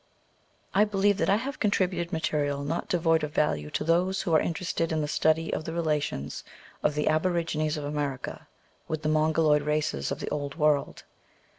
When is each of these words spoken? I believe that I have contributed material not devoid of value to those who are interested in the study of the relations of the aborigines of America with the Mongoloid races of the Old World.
I 0.73 0.83
believe 0.83 1.17
that 1.19 1.29
I 1.29 1.35
have 1.35 1.59
contributed 1.59 2.11
material 2.11 2.63
not 2.63 2.89
devoid 2.89 3.23
of 3.23 3.35
value 3.35 3.69
to 3.69 3.83
those 3.83 4.23
who 4.23 4.33
are 4.33 4.39
interested 4.39 4.91
in 4.91 5.01
the 5.01 5.07
study 5.07 5.53
of 5.53 5.63
the 5.63 5.73
relations 5.73 6.43
of 6.81 6.95
the 6.95 7.07
aborigines 7.07 7.77
of 7.77 7.83
America 7.83 8.47
with 8.87 9.03
the 9.03 9.09
Mongoloid 9.09 9.61
races 9.61 10.11
of 10.11 10.19
the 10.19 10.29
Old 10.29 10.55
World. 10.55 11.03